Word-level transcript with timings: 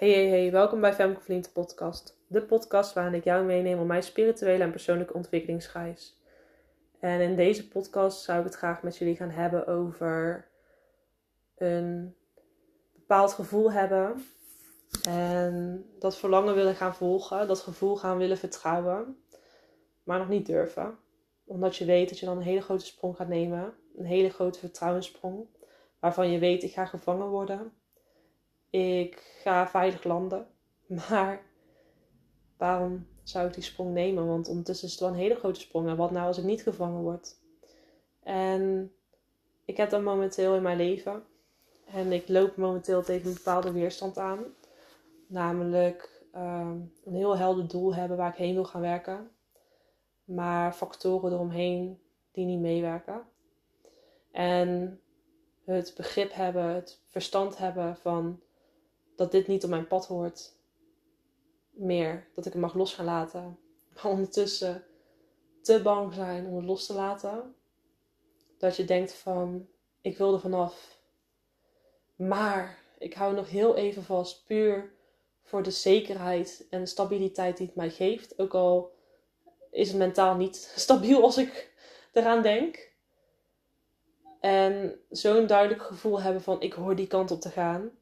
Hey 0.00 0.10
hey 0.10 0.28
hey, 0.28 0.50
welkom 0.50 0.80
bij 0.80 0.94
Femke 0.94 1.20
Vliet 1.20 1.52
podcast. 1.52 2.18
De 2.26 2.42
podcast 2.42 2.92
waarin 2.92 3.14
ik 3.14 3.24
jou 3.24 3.44
meeneem 3.44 3.78
op 3.78 3.86
mijn 3.86 4.02
spirituele 4.02 4.62
en 4.62 4.70
persoonlijke 4.70 5.14
ontwikkelingsreis. 5.14 6.20
En 7.00 7.20
in 7.20 7.36
deze 7.36 7.68
podcast 7.68 8.22
zou 8.22 8.38
ik 8.38 8.44
het 8.44 8.54
graag 8.54 8.82
met 8.82 8.96
jullie 8.96 9.16
gaan 9.16 9.30
hebben 9.30 9.66
over 9.66 10.46
een 11.56 12.14
bepaald 12.92 13.32
gevoel 13.32 13.72
hebben. 13.72 14.24
En 15.08 15.84
dat 15.98 16.18
verlangen 16.18 16.54
willen 16.54 16.74
gaan 16.74 16.94
volgen, 16.94 17.48
dat 17.48 17.60
gevoel 17.60 17.96
gaan 17.96 18.18
willen 18.18 18.38
vertrouwen, 18.38 19.16
maar 20.02 20.18
nog 20.18 20.28
niet 20.28 20.46
durven. 20.46 20.98
Omdat 21.44 21.76
je 21.76 21.84
weet 21.84 22.08
dat 22.08 22.18
je 22.18 22.26
dan 22.26 22.36
een 22.36 22.42
hele 22.42 22.62
grote 22.62 22.86
sprong 22.86 23.16
gaat 23.16 23.28
nemen, 23.28 23.74
een 23.96 24.06
hele 24.06 24.30
grote 24.30 24.58
vertrouwenssprong, 24.58 25.46
waarvan 25.98 26.30
je 26.30 26.38
weet 26.38 26.62
ik 26.62 26.72
ga 26.72 26.86
gevangen 26.86 27.28
worden 27.28 27.79
ik 28.70 29.38
ga 29.42 29.68
veilig 29.68 30.04
landen. 30.04 30.46
Maar 31.08 31.42
waarom 32.56 33.06
zou 33.22 33.46
ik 33.46 33.54
die 33.54 33.62
sprong 33.62 33.92
nemen? 33.92 34.26
Want 34.26 34.48
ondertussen 34.48 34.86
is 34.86 34.92
het 34.92 35.00
wel 35.02 35.10
een 35.10 35.16
hele 35.16 35.34
grote 35.34 35.60
sprong. 35.60 35.88
En 35.88 35.96
wat 35.96 36.10
nou 36.10 36.26
als 36.26 36.38
ik 36.38 36.44
niet 36.44 36.62
gevangen 36.62 37.02
word? 37.02 37.36
En 38.22 38.92
ik 39.64 39.76
heb 39.76 39.90
dat 39.90 40.02
momenteel 40.02 40.54
in 40.54 40.62
mijn 40.62 40.76
leven. 40.76 41.22
En 41.86 42.12
ik 42.12 42.28
loop 42.28 42.56
momenteel 42.56 43.02
tegen 43.02 43.28
een 43.28 43.34
bepaalde 43.34 43.72
weerstand 43.72 44.18
aan. 44.18 44.44
Namelijk 45.26 46.22
ehm, 46.32 46.78
een 47.04 47.14
heel 47.14 47.36
helder 47.36 47.68
doel 47.68 47.94
hebben 47.94 48.16
waar 48.16 48.30
ik 48.30 48.36
heen 48.36 48.54
wil 48.54 48.64
gaan 48.64 48.80
werken. 48.80 49.30
Maar 50.24 50.72
factoren 50.72 51.32
eromheen 51.32 52.00
die 52.32 52.44
niet 52.46 52.60
meewerken. 52.60 53.22
En 54.30 55.00
het 55.64 55.94
begrip 55.96 56.32
hebben, 56.32 56.64
het 56.64 57.00
verstand 57.06 57.58
hebben 57.58 57.96
van 57.96 58.40
dat 59.20 59.32
dit 59.32 59.46
niet 59.46 59.64
op 59.64 59.70
mijn 59.70 59.86
pad 59.86 60.06
hoort 60.06 60.52
meer. 61.70 62.28
Dat 62.34 62.46
ik 62.46 62.52
het 62.52 62.62
mag 62.62 62.74
los 62.74 62.94
gaan 62.94 63.04
laten. 63.04 63.58
Maar 63.94 64.04
ondertussen 64.04 64.84
te 65.62 65.82
bang 65.82 66.14
zijn 66.14 66.46
om 66.46 66.56
het 66.56 66.64
los 66.64 66.86
te 66.86 66.94
laten. 66.94 67.54
Dat 68.58 68.76
je 68.76 68.84
denkt 68.84 69.14
van, 69.14 69.68
ik 70.00 70.18
wil 70.18 70.32
er 70.32 70.40
vanaf. 70.40 70.98
Maar 72.16 72.78
ik 72.98 73.14
hou 73.14 73.34
nog 73.34 73.50
heel 73.50 73.76
even 73.76 74.02
vast, 74.02 74.46
puur 74.46 74.92
voor 75.42 75.62
de 75.62 75.70
zekerheid 75.70 76.66
en 76.70 76.86
stabiliteit 76.86 77.56
die 77.56 77.66
het 77.66 77.76
mij 77.76 77.90
geeft. 77.90 78.38
Ook 78.38 78.54
al 78.54 78.92
is 79.70 79.88
het 79.88 79.98
mentaal 79.98 80.36
niet 80.36 80.72
stabiel 80.76 81.22
als 81.22 81.38
ik 81.38 81.72
eraan 82.12 82.42
denk. 82.42 82.92
En 84.40 85.00
zo'n 85.10 85.46
duidelijk 85.46 85.82
gevoel 85.82 86.20
hebben 86.20 86.42
van 86.42 86.60
ik 86.60 86.72
hoor 86.72 86.96
die 86.96 87.06
kant 87.06 87.30
op 87.30 87.40
te 87.40 87.50
gaan. 87.50 87.98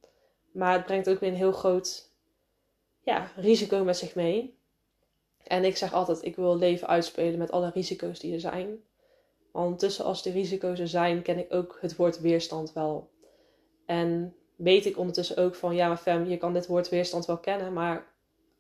Maar 0.58 0.72
het 0.72 0.84
brengt 0.84 1.08
ook 1.08 1.20
weer 1.20 1.28
een 1.28 1.34
heel 1.36 1.52
groot 1.52 2.10
ja, 3.00 3.32
risico 3.36 3.84
met 3.84 3.96
zich 3.96 4.14
mee. 4.14 4.58
En 5.42 5.64
ik 5.64 5.76
zeg 5.76 5.92
altijd, 5.92 6.24
ik 6.24 6.36
wil 6.36 6.56
leven 6.56 6.88
uitspelen 6.88 7.38
met 7.38 7.50
alle 7.50 7.70
risico's 7.74 8.18
die 8.18 8.34
er 8.34 8.40
zijn. 8.40 8.80
Maar 9.52 9.62
ondertussen, 9.62 10.04
als 10.04 10.22
die 10.22 10.32
risico's 10.32 10.78
er 10.78 10.88
zijn, 10.88 11.22
ken 11.22 11.38
ik 11.38 11.54
ook 11.54 11.78
het 11.80 11.96
woord 11.96 12.20
weerstand 12.20 12.72
wel. 12.72 13.10
En 13.86 14.34
weet 14.56 14.86
ik 14.86 14.98
ondertussen 14.98 15.36
ook 15.36 15.54
van, 15.54 15.74
ja 15.74 15.88
maar 15.88 15.96
Fem, 15.96 16.26
je 16.26 16.36
kan 16.36 16.52
dit 16.52 16.66
woord 16.66 16.88
weerstand 16.88 17.26
wel 17.26 17.38
kennen, 17.38 17.72
maar 17.72 18.06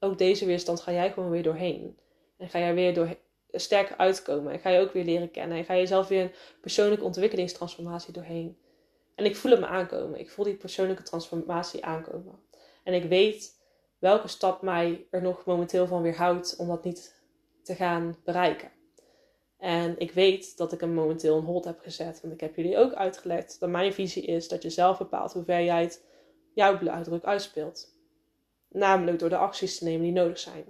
ook 0.00 0.18
deze 0.18 0.46
weerstand 0.46 0.80
ga 0.80 0.92
jij 0.92 1.12
gewoon 1.12 1.30
weer 1.30 1.42
doorheen. 1.42 1.98
En 2.36 2.48
ga 2.48 2.58
jij 2.58 2.74
weer 2.74 2.94
door, 2.94 3.16
sterker 3.52 3.96
uitkomen. 3.96 4.52
En 4.52 4.58
ga 4.58 4.70
je 4.70 4.80
ook 4.80 4.92
weer 4.92 5.04
leren 5.04 5.30
kennen. 5.30 5.58
En 5.58 5.64
ga 5.64 5.74
je 5.74 5.86
zelf 5.86 6.08
weer 6.08 6.22
een 6.22 6.32
persoonlijke 6.60 7.04
ontwikkelingstransformatie 7.04 8.12
doorheen. 8.12 8.58
En 9.18 9.24
ik 9.24 9.36
voel 9.36 9.50
het 9.50 9.60
me 9.60 9.66
aankomen. 9.66 10.18
Ik 10.18 10.30
voel 10.30 10.44
die 10.44 10.54
persoonlijke 10.54 11.02
transformatie 11.02 11.84
aankomen. 11.84 12.40
En 12.82 12.94
ik 12.94 13.04
weet 13.04 13.60
welke 13.98 14.28
stap 14.28 14.62
mij 14.62 15.06
er 15.10 15.22
nog 15.22 15.44
momenteel 15.44 15.86
van 15.86 16.02
weerhoudt 16.02 16.56
om 16.58 16.68
dat 16.68 16.84
niet 16.84 17.22
te 17.62 17.74
gaan 17.74 18.16
bereiken. 18.24 18.70
En 19.56 19.98
ik 19.98 20.12
weet 20.12 20.56
dat 20.56 20.72
ik 20.72 20.80
hem 20.80 20.92
momenteel 20.92 21.36
een 21.36 21.44
hold 21.44 21.64
heb 21.64 21.80
gezet. 21.80 22.20
Want 22.20 22.34
ik 22.34 22.40
heb 22.40 22.56
jullie 22.56 22.76
ook 22.76 22.92
uitgelegd 22.92 23.60
dat 23.60 23.68
mijn 23.68 23.92
visie 23.92 24.22
is 24.22 24.48
dat 24.48 24.62
je 24.62 24.70
zelf 24.70 24.98
bepaalt 24.98 25.32
hoe 25.32 25.44
ver 25.44 25.64
jij 25.64 25.82
het 25.82 26.04
jouw 26.54 26.78
blauwdruk 26.78 27.24
uitspeelt. 27.24 27.94
Namelijk 28.68 29.18
door 29.18 29.28
de 29.28 29.36
acties 29.36 29.78
te 29.78 29.84
nemen 29.84 30.02
die 30.02 30.12
nodig 30.12 30.38
zijn. 30.38 30.64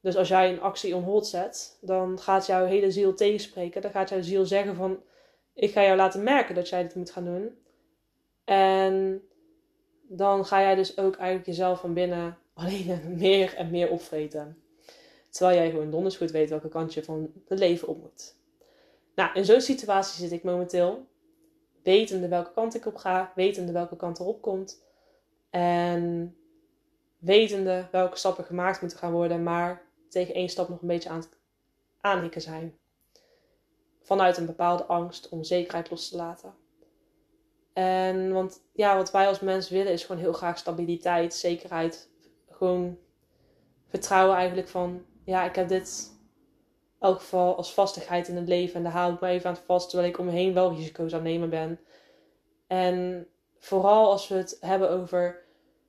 Dus 0.00 0.16
als 0.16 0.28
jij 0.28 0.52
een 0.52 0.60
actie 0.60 0.96
on 0.96 1.02
hold 1.02 1.26
zet, 1.26 1.78
dan 1.80 2.18
gaat 2.18 2.46
jouw 2.46 2.66
hele 2.66 2.90
ziel 2.90 3.14
tegenspreken. 3.14 3.82
Dan 3.82 3.90
gaat 3.90 4.08
jouw 4.08 4.22
ziel 4.22 4.46
zeggen 4.46 4.76
van 4.76 5.02
ik 5.54 5.72
ga 5.72 5.82
jou 5.82 5.96
laten 5.96 6.22
merken 6.22 6.54
dat 6.54 6.68
jij 6.68 6.82
dit 6.82 6.94
moet 6.94 7.10
gaan 7.10 7.24
doen. 7.24 7.58
En 8.44 9.22
dan 10.02 10.44
ga 10.46 10.60
jij 10.60 10.74
dus 10.74 10.98
ook 10.98 11.16
eigenlijk 11.16 11.46
jezelf 11.46 11.80
van 11.80 11.94
binnen 11.94 12.38
alleen 12.54 13.00
meer 13.18 13.54
en 13.54 13.70
meer 13.70 13.90
opvreten. 13.90 14.58
Terwijl 15.30 15.58
jij 15.58 15.70
gewoon 15.70 15.90
donders 15.90 16.16
goed 16.16 16.30
weet 16.30 16.50
welke 16.50 16.68
kant 16.68 16.94
je 16.94 17.04
van 17.04 17.32
het 17.48 17.58
leven 17.58 17.88
op 17.88 18.00
moet. 18.00 18.34
Nou, 19.14 19.30
in 19.34 19.44
zo'n 19.44 19.60
situatie 19.60 20.22
zit 20.22 20.32
ik 20.32 20.42
momenteel. 20.42 21.06
Wetende 21.82 22.28
welke 22.28 22.52
kant 22.52 22.74
ik 22.74 22.86
op 22.86 22.96
ga. 22.96 23.32
Wetende 23.34 23.72
welke 23.72 23.96
kant 23.96 24.18
erop 24.18 24.42
komt. 24.42 24.82
En 25.50 26.36
wetende 27.18 27.88
welke 27.90 28.18
stappen 28.18 28.44
gemaakt 28.44 28.80
moeten 28.80 28.98
gaan 28.98 29.12
worden. 29.12 29.42
Maar 29.42 29.82
tegen 30.08 30.34
één 30.34 30.48
stap 30.48 30.68
nog 30.68 30.80
een 30.80 30.88
beetje 30.88 31.08
aan 31.08 31.18
het 31.20 31.28
aanhikken 32.00 32.40
zijn 32.40 32.78
vanuit 34.04 34.36
een 34.36 34.46
bepaalde 34.46 34.84
angst, 34.84 35.28
onzekerheid 35.28 35.90
los 35.90 36.08
te 36.08 36.16
laten. 36.16 36.54
En 37.72 38.32
want 38.32 38.60
ja, 38.72 38.96
wat 38.96 39.10
wij 39.10 39.26
als 39.28 39.40
mens 39.40 39.68
willen 39.68 39.92
is 39.92 40.04
gewoon 40.04 40.20
heel 40.20 40.32
graag 40.32 40.58
stabiliteit, 40.58 41.34
zekerheid. 41.34 42.08
Gewoon 42.50 42.98
vertrouwen 43.88 44.36
eigenlijk 44.36 44.68
van, 44.68 45.04
ja, 45.24 45.44
ik 45.44 45.54
heb 45.54 45.68
dit 45.68 46.12
in 47.00 47.10
elk 47.10 47.18
geval 47.18 47.56
als 47.56 47.74
vastigheid 47.74 48.28
in 48.28 48.36
het 48.36 48.48
leven. 48.48 48.74
En 48.74 48.82
daar 48.82 48.92
haal 48.92 49.12
ik 49.12 49.20
me 49.20 49.28
even 49.28 49.50
aan 49.50 49.56
vast, 49.66 49.88
terwijl 49.88 50.10
ik 50.10 50.18
om 50.18 50.24
me 50.24 50.32
heen 50.32 50.54
wel 50.54 50.74
risico's 50.74 51.14
aan 51.14 51.22
nemen 51.22 51.50
ben. 51.50 51.80
En 52.66 53.26
vooral 53.58 54.10
als 54.10 54.28
we 54.28 54.34
het 54.34 54.56
hebben 54.60 54.90
over 54.90 55.44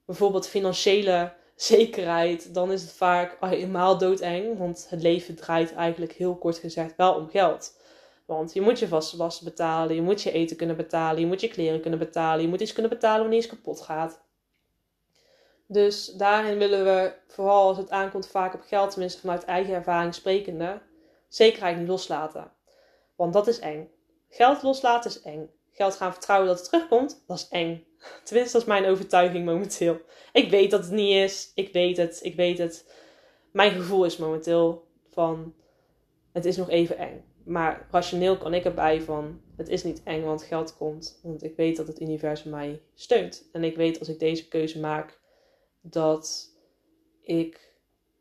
bijvoorbeeld 0.05 0.47
financiële 0.47 1.33
zekerheid, 1.55 2.53
dan 2.53 2.71
is 2.71 2.81
het 2.81 2.91
vaak 2.91 3.37
helemaal 3.39 3.97
doodeng. 3.97 4.57
Want 4.57 4.85
het 4.89 5.01
leven 5.01 5.35
draait 5.35 5.73
eigenlijk 5.73 6.11
heel 6.11 6.35
kort 6.35 6.57
gezegd 6.57 6.95
wel 6.95 7.13
om 7.13 7.29
geld. 7.29 7.83
Want 8.25 8.53
je 8.53 8.61
moet 8.61 8.79
je 8.79 8.87
vaste 8.87 9.17
was 9.17 9.39
betalen, 9.39 9.95
je 9.95 10.01
moet 10.01 10.21
je 10.21 10.31
eten 10.31 10.57
kunnen 10.57 10.75
betalen, 10.75 11.19
je 11.19 11.27
moet 11.27 11.41
je 11.41 11.47
kleren 11.47 11.81
kunnen 11.81 11.99
betalen, 11.99 12.41
je 12.41 12.47
moet 12.47 12.61
iets 12.61 12.73
kunnen 12.73 12.91
betalen 12.91 13.21
wanneer 13.21 13.39
iets 13.39 13.47
kapot 13.47 13.81
gaat. 13.81 14.23
Dus 15.67 16.05
daarin 16.05 16.57
willen 16.57 16.85
we, 16.85 17.13
vooral 17.27 17.67
als 17.67 17.77
het 17.77 17.89
aankomt 17.89 18.27
vaak 18.27 18.53
op 18.53 18.61
geld, 18.61 18.91
tenminste 18.91 19.19
vanuit 19.19 19.45
eigen 19.45 19.73
ervaring 19.73 20.13
sprekende, 20.13 20.81
zekerheid 21.27 21.77
niet 21.77 21.87
loslaten. 21.87 22.51
Want 23.15 23.33
dat 23.33 23.47
is 23.47 23.59
eng. 23.59 23.89
Geld 24.29 24.63
loslaten 24.63 25.09
is 25.09 25.21
eng. 25.21 25.49
Geld 25.71 25.95
gaan 25.95 26.11
vertrouwen 26.11 26.47
dat 26.47 26.59
het 26.59 26.69
terugkomt, 26.69 27.23
dat 27.27 27.37
is 27.37 27.47
eng. 27.49 27.85
Tenminste, 28.23 28.53
dat 28.53 28.61
is 28.61 28.73
mijn 28.73 28.85
overtuiging 28.85 29.45
momenteel. 29.45 30.01
Ik 30.33 30.49
weet 30.49 30.71
dat 30.71 30.83
het 30.83 30.91
niet 30.91 31.15
is. 31.15 31.51
Ik 31.55 31.73
weet 31.73 31.97
het. 31.97 32.19
Ik 32.23 32.35
weet 32.35 32.57
het. 32.57 32.91
Mijn 33.51 33.71
gevoel 33.71 34.05
is 34.05 34.17
momenteel 34.17 34.87
van: 35.11 35.55
het 36.31 36.45
is 36.45 36.57
nog 36.57 36.69
even 36.69 36.97
eng. 36.97 37.23
Maar 37.45 37.87
rationeel 37.91 38.37
kan 38.37 38.53
ik 38.53 38.65
erbij 38.65 39.01
van, 39.01 39.41
het 39.55 39.69
is 39.69 39.83
niet 39.83 40.03
eng, 40.03 40.23
want 40.23 40.43
geld 40.43 40.77
komt. 40.77 41.19
Want 41.23 41.43
ik 41.43 41.55
weet 41.55 41.77
dat 41.77 41.87
het 41.87 42.01
universum 42.01 42.51
mij 42.51 42.81
steunt. 42.93 43.49
En 43.51 43.63
ik 43.63 43.75
weet 43.75 43.99
als 43.99 44.09
ik 44.09 44.19
deze 44.19 44.47
keuze 44.47 44.79
maak, 44.79 45.19
dat 45.81 46.49
ik 47.21 47.73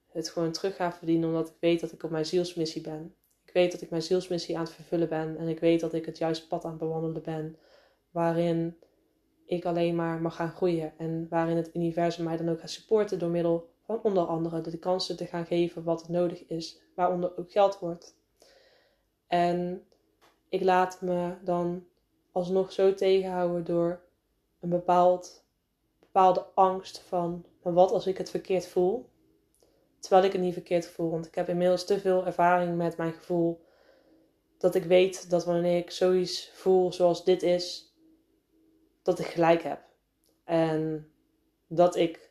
het 0.08 0.28
gewoon 0.28 0.52
terug 0.52 0.76
ga 0.76 0.92
verdienen, 0.92 1.28
omdat 1.28 1.48
ik 1.48 1.56
weet 1.60 1.80
dat 1.80 1.92
ik 1.92 2.02
op 2.02 2.10
mijn 2.10 2.26
zielsmissie 2.26 2.82
ben. 2.82 3.14
Ik 3.44 3.52
weet 3.52 3.72
dat 3.72 3.80
ik 3.80 3.90
mijn 3.90 4.02
zielsmissie 4.02 4.56
aan 4.56 4.64
het 4.64 4.72
vervullen 4.72 5.08
ben. 5.08 5.36
En 5.36 5.48
ik 5.48 5.60
weet 5.60 5.80
dat 5.80 5.94
ik 5.94 6.06
het 6.06 6.18
juiste 6.18 6.46
pad 6.46 6.64
aan 6.64 6.70
het 6.70 6.80
bewandelen 6.80 7.22
ben. 7.22 7.56
Waarin 8.10 8.76
ik 9.46 9.64
alleen 9.64 9.94
maar 9.94 10.20
mag 10.20 10.36
gaan 10.36 10.50
groeien. 10.50 10.92
En 10.98 11.26
waarin 11.30 11.56
het 11.56 11.74
universum 11.74 12.24
mij 12.24 12.36
dan 12.36 12.48
ook 12.48 12.60
gaat 12.60 12.70
supporten 12.70 13.18
door 13.18 13.30
middel 13.30 13.68
van 13.80 14.02
onder 14.02 14.26
andere 14.26 14.60
de 14.60 14.78
kansen 14.78 15.16
te 15.16 15.26
gaan 15.26 15.46
geven 15.46 15.84
wat 15.84 16.08
nodig 16.08 16.46
is. 16.46 16.80
Waaronder 16.94 17.38
ook 17.38 17.52
geld 17.52 17.78
wordt. 17.78 18.22
En 19.26 19.86
ik 20.48 20.62
laat 20.62 21.00
me 21.00 21.34
dan 21.42 21.86
alsnog 22.32 22.72
zo 22.72 22.94
tegenhouden 22.94 23.64
door 23.64 24.00
een 24.60 24.68
bepaald, 24.68 25.44
bepaalde 26.00 26.46
angst 26.54 26.98
van, 26.98 27.44
maar 27.62 27.72
wat 27.72 27.90
als 27.90 28.06
ik 28.06 28.18
het 28.18 28.30
verkeerd 28.30 28.66
voel? 28.66 29.08
Terwijl 29.98 30.24
ik 30.24 30.32
het 30.32 30.40
niet 30.40 30.52
verkeerd 30.52 30.86
voel, 30.86 31.10
want 31.10 31.26
ik 31.26 31.34
heb 31.34 31.48
inmiddels 31.48 31.84
te 31.84 32.00
veel 32.00 32.26
ervaring 32.26 32.76
met 32.76 32.96
mijn 32.96 33.12
gevoel. 33.12 33.64
Dat 34.58 34.74
ik 34.74 34.84
weet 34.84 35.30
dat 35.30 35.44
wanneer 35.44 35.78
ik 35.78 35.90
zoiets 35.90 36.50
voel 36.54 36.92
zoals 36.92 37.24
dit 37.24 37.42
is, 37.42 37.94
dat 39.02 39.18
ik 39.18 39.26
gelijk 39.26 39.62
heb. 39.62 39.80
En 40.44 41.10
dat 41.66 41.96
ik 41.96 42.30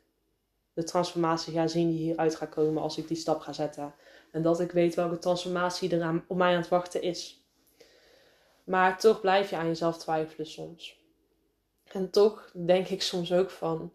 de 0.74 0.84
transformatie 0.84 1.54
ga 1.54 1.68
zien 1.68 1.90
die 1.90 1.98
hieruit 1.98 2.36
gaat 2.36 2.50
komen 2.50 2.82
als 2.82 2.98
ik 2.98 3.08
die 3.08 3.18
stap 3.18 3.40
ga 3.40 3.54
zetten. 3.54 3.94
En 4.34 4.42
dat 4.42 4.60
ik 4.60 4.72
weet 4.72 4.96
welke 4.96 5.18
transformatie 5.18 5.98
er 6.00 6.24
op 6.28 6.38
mij 6.38 6.52
aan 6.54 6.62
het 6.62 6.70
wachten 6.70 7.02
is. 7.02 7.42
Maar 8.64 9.00
toch 9.00 9.22
blijf 9.22 9.50
je 9.50 9.56
aan 9.56 9.68
jezelf 9.68 9.98
twijfelen 9.98 10.48
soms. 10.48 11.02
En 11.92 12.10
toch 12.10 12.52
denk 12.66 12.88
ik 12.88 13.02
soms 13.02 13.34
ook 13.34 13.50
van. 13.50 13.94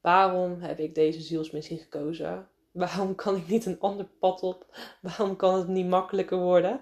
Waarom 0.00 0.60
heb 0.60 0.78
ik 0.78 0.94
deze 0.94 1.20
zielsmissie 1.20 1.78
gekozen? 1.78 2.48
Waarom 2.72 3.14
kan 3.14 3.36
ik 3.36 3.48
niet 3.48 3.66
een 3.66 3.80
ander 3.80 4.06
pad 4.18 4.42
op? 4.42 4.66
Waarom 5.00 5.36
kan 5.36 5.54
het 5.54 5.68
niet 5.68 5.88
makkelijker 5.88 6.38
worden? 6.38 6.80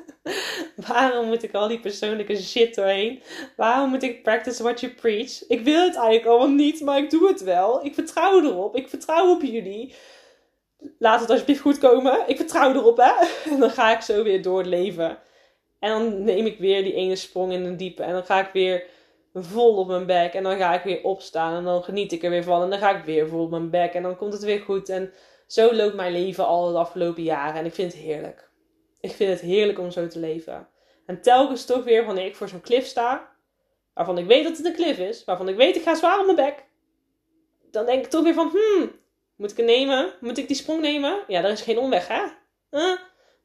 Waarom 0.88 1.26
moet 1.26 1.42
ik 1.42 1.54
al 1.54 1.68
die 1.68 1.80
persoonlijke 1.80 2.36
shit 2.36 2.74
doorheen? 2.74 3.22
Waarom 3.56 3.90
moet 3.90 4.02
ik 4.02 4.22
practice 4.22 4.62
what 4.62 4.80
you 4.80 4.92
preach? 4.92 5.46
Ik 5.48 5.64
wil 5.64 5.82
het 5.82 5.94
eigenlijk 5.94 6.26
allemaal 6.26 6.56
niet, 6.56 6.80
maar 6.80 6.98
ik 6.98 7.10
doe 7.10 7.28
het 7.28 7.42
wel. 7.42 7.84
Ik 7.84 7.94
vertrouw 7.94 8.42
erop. 8.42 8.76
Ik 8.76 8.88
vertrouw 8.88 9.34
op 9.34 9.42
jullie. 9.42 9.94
Laat 10.98 11.20
het 11.20 11.30
alsjeblieft 11.30 11.60
goed 11.60 11.78
komen. 11.78 12.18
Ik 12.26 12.36
vertrouw 12.36 12.74
erop, 12.74 12.96
hè? 12.96 13.12
En 13.50 13.60
dan 13.60 13.70
ga 13.70 13.94
ik 13.94 14.00
zo 14.00 14.22
weer 14.22 14.42
door 14.42 14.58
het 14.58 14.66
leven. 14.66 15.18
En 15.78 15.90
dan 15.90 16.24
neem 16.24 16.46
ik 16.46 16.58
weer 16.58 16.82
die 16.82 16.94
ene 16.94 17.16
sprong 17.16 17.52
in 17.52 17.64
een 17.64 17.76
diepe. 17.76 18.02
En 18.02 18.12
dan 18.12 18.24
ga 18.24 18.46
ik 18.46 18.52
weer 18.52 18.84
vol 19.34 19.76
op 19.76 19.86
mijn 19.86 20.06
bek. 20.06 20.34
En 20.34 20.42
dan 20.42 20.56
ga 20.56 20.74
ik 20.74 20.82
weer 20.82 21.02
opstaan. 21.02 21.56
En 21.56 21.64
dan 21.64 21.82
geniet 21.82 22.12
ik 22.12 22.22
er 22.22 22.30
weer 22.30 22.44
van. 22.44 22.62
En 22.62 22.70
dan 22.70 22.78
ga 22.78 22.96
ik 22.96 23.04
weer 23.04 23.28
vol 23.28 23.42
op 23.42 23.50
mijn 23.50 23.70
bek. 23.70 23.92
En 23.94 24.02
dan 24.02 24.16
komt 24.16 24.32
het 24.32 24.42
weer 24.42 24.60
goed. 24.60 24.88
En 24.88 25.12
zo 25.46 25.74
loopt 25.74 25.94
mijn 25.94 26.12
leven 26.12 26.46
al 26.46 26.72
de 26.72 26.78
afgelopen 26.78 27.22
jaren. 27.22 27.54
En 27.54 27.66
ik 27.66 27.74
vind 27.74 27.92
het 27.92 28.02
heerlijk. 28.02 28.50
Ik 29.00 29.12
vind 29.12 29.30
het 29.30 29.40
heerlijk 29.40 29.78
om 29.78 29.90
zo 29.90 30.06
te 30.06 30.18
leven. 30.18 30.68
En 31.06 31.20
telkens 31.20 31.64
toch 31.64 31.84
weer 31.84 32.04
wanneer 32.04 32.26
ik 32.26 32.36
voor 32.36 32.48
zo'n 32.48 32.60
cliff 32.60 32.86
sta. 32.86 33.28
Waarvan 33.94 34.18
ik 34.18 34.26
weet 34.26 34.44
dat 34.44 34.56
het 34.56 34.66
een 34.66 34.74
cliff 34.74 34.98
is. 34.98 35.24
Waarvan 35.24 35.48
ik 35.48 35.56
weet 35.56 35.76
ik 35.76 35.82
ga 35.82 35.94
zwaar 35.94 36.18
op 36.18 36.24
mijn 36.24 36.36
bek. 36.36 36.64
Dan 37.70 37.86
denk 37.86 38.04
ik 38.04 38.10
toch 38.10 38.22
weer 38.22 38.34
van, 38.34 38.50
hmm, 38.50 38.90
moet 39.40 39.50
ik 39.50 39.56
het 39.56 39.66
nemen? 39.66 40.12
Moet 40.20 40.38
ik 40.38 40.46
die 40.46 40.56
sprong 40.56 40.80
nemen? 40.80 41.24
Ja, 41.26 41.44
er 41.44 41.50
is 41.50 41.60
geen 41.60 41.78
omweg, 41.78 42.08
hè? 42.08 42.22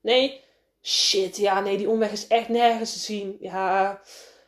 Nee. 0.01 0.43
Shit, 0.81 1.37
ja, 1.37 1.59
nee, 1.59 1.77
die 1.77 1.89
omweg 1.89 2.11
is 2.11 2.27
echt 2.27 2.49
nergens 2.49 2.93
te 2.93 2.99
zien. 2.99 3.37
Ja, 3.39 4.01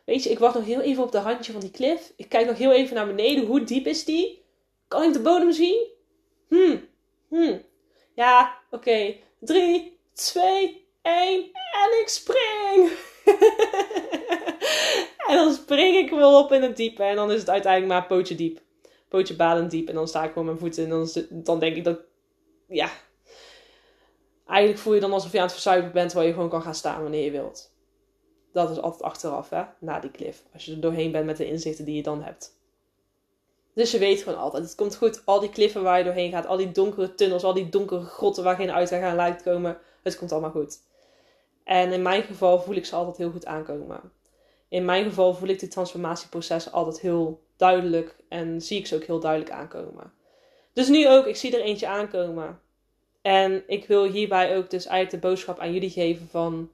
weet 0.04 0.22
je, 0.22 0.30
ik 0.30 0.38
wacht 0.38 0.54
nog 0.54 0.64
heel 0.64 0.80
even 0.80 1.02
op 1.02 1.12
de 1.12 1.20
randje 1.20 1.52
van 1.52 1.60
die 1.60 1.70
cliff. 1.70 2.12
Ik 2.16 2.28
kijk 2.28 2.46
nog 2.46 2.58
heel 2.58 2.72
even 2.72 2.94
naar 2.94 3.06
beneden. 3.06 3.46
Hoe 3.46 3.64
diep 3.64 3.86
is 3.86 4.04
die? 4.04 4.44
Kan 4.88 5.02
ik 5.02 5.12
de 5.12 5.20
bodem 5.20 5.52
zien? 5.52 5.86
Hmm, 6.48 6.88
hmm. 7.28 7.62
Ja, 8.14 8.58
oké. 8.70 9.16
Drie, 9.40 9.98
twee, 10.12 10.86
één. 11.02 11.50
En 11.52 12.00
ik 12.00 12.08
spring! 12.08 12.90
en 15.28 15.36
dan 15.36 15.52
spring 15.52 15.96
ik 15.96 16.10
wel 16.10 16.38
op 16.38 16.52
in 16.52 16.62
het 16.62 16.76
diepe. 16.76 17.02
En 17.02 17.16
dan 17.16 17.32
is 17.32 17.40
het 17.40 17.50
uiteindelijk 17.50 17.92
maar 17.92 18.06
pootje 18.06 18.34
diep 18.34 18.60
pootje 19.08 19.36
balend 19.36 19.70
diep. 19.70 19.88
En 19.88 19.94
dan 19.94 20.08
sta 20.08 20.24
ik 20.24 20.28
gewoon 20.28 20.44
mijn 20.44 20.58
voeten. 20.58 20.84
En 20.84 20.90
dan, 20.90 21.08
dan 21.30 21.58
denk 21.58 21.76
ik 21.76 21.84
dat, 21.84 21.98
ja. 22.68 22.90
Eigenlijk 24.46 24.80
voel 24.80 24.94
je 24.94 25.00
dan 25.00 25.12
alsof 25.12 25.32
je 25.32 25.38
aan 25.38 25.44
het 25.44 25.52
verzuipen 25.52 25.92
bent, 25.92 26.12
waar 26.12 26.24
je 26.24 26.32
gewoon 26.32 26.48
kan 26.48 26.62
gaan 26.62 26.74
staan 26.74 27.02
wanneer 27.02 27.24
je 27.24 27.30
wilt. 27.30 27.72
Dat 28.52 28.70
is 28.70 28.80
altijd 28.80 29.02
achteraf, 29.02 29.50
hè, 29.50 29.62
na 29.78 30.00
die 30.00 30.10
cliff. 30.10 30.42
Als 30.52 30.64
je 30.64 30.72
er 30.72 30.80
doorheen 30.80 31.12
bent 31.12 31.26
met 31.26 31.36
de 31.36 31.46
inzichten 31.46 31.84
die 31.84 31.94
je 31.96 32.02
dan 32.02 32.22
hebt. 32.22 32.56
Dus 33.74 33.90
je 33.90 33.98
weet 33.98 34.22
gewoon 34.22 34.38
altijd, 34.38 34.64
het 34.64 34.74
komt 34.74 34.96
goed. 34.96 35.22
Al 35.24 35.40
die 35.40 35.50
kliffen 35.50 35.82
waar 35.82 35.98
je 35.98 36.04
doorheen 36.04 36.30
gaat, 36.30 36.46
al 36.46 36.56
die 36.56 36.70
donkere 36.70 37.14
tunnels, 37.14 37.44
al 37.44 37.54
die 37.54 37.68
donkere 37.68 38.00
grotten 38.00 38.44
waar 38.44 38.56
geen 38.56 38.70
uitweg 38.70 39.02
aan 39.02 39.16
lijkt 39.16 39.42
komen. 39.42 39.78
Het 40.02 40.18
komt 40.18 40.32
allemaal 40.32 40.50
goed. 40.50 40.78
En 41.64 41.92
in 41.92 42.02
mijn 42.02 42.22
geval 42.22 42.60
voel 42.60 42.74
ik 42.74 42.86
ze 42.86 42.94
altijd 42.94 43.16
heel 43.16 43.30
goed 43.30 43.46
aankomen. 43.46 44.00
In 44.68 44.84
mijn 44.84 45.04
geval 45.04 45.34
voel 45.34 45.48
ik 45.48 45.58
die 45.58 45.68
transformatieprocessen 45.68 46.72
altijd 46.72 47.00
heel 47.00 47.42
duidelijk 47.58 48.16
en 48.28 48.60
zie 48.60 48.78
ik 48.78 48.86
ze 48.86 48.94
ook 48.94 49.04
heel 49.04 49.20
duidelijk 49.20 49.50
aankomen. 49.50 50.12
Dus 50.72 50.88
nu 50.88 51.08
ook, 51.08 51.26
ik 51.26 51.36
zie 51.36 51.56
er 51.56 51.62
eentje 51.62 51.88
aankomen. 51.88 52.60
En 53.22 53.62
ik 53.66 53.86
wil 53.86 54.04
hierbij 54.04 54.56
ook 54.56 54.70
dus 54.70 54.86
eigenlijk 54.86 55.22
de 55.22 55.28
boodschap 55.28 55.58
aan 55.58 55.72
jullie 55.72 55.90
geven 55.90 56.28
van... 56.28 56.70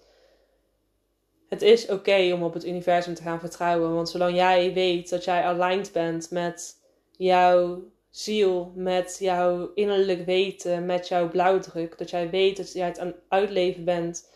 Het 1.49 1.63
is 1.63 1.89
oké 1.89 2.33
om 2.33 2.43
op 2.43 2.55
het 2.55 2.67
universum 2.67 3.15
te 3.15 3.23
gaan 3.23 3.41
vertrouwen. 3.41 3.95
Want 3.95 4.09
zolang 4.09 4.37
jij 4.37 4.73
weet 4.73 5.11
dat 5.11 5.25
jij 5.25 5.43
aligned 5.43 5.93
bent 5.93 6.31
met 6.31 6.77
jouw 7.17 7.83
ziel, 8.11 8.73
met 8.75 9.17
jouw 9.21 9.71
innerlijk 9.75 10.25
weten, 10.25 10.87
met 10.87 11.09
jouw 11.09 11.29
blauwdruk. 11.29 11.99
Dat 11.99 12.11
jij 12.11 12.31
weet 12.31 12.57
dat 12.57 12.73
jij 12.73 12.87
het 12.87 12.99
aan 12.99 13.07
het 13.07 13.21
uitleven 13.29 13.85
bent 13.85 14.31